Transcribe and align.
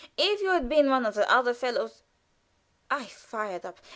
If 0.17 0.41
you 0.41 0.49
had 0.49 0.67
been 0.67 0.89
one 0.89 1.05
of 1.05 1.13
the 1.13 1.31
other 1.31 1.53
fellows" 1.53 2.01
I 2.89 3.05
fired 3.05 3.67
up. 3.67 3.79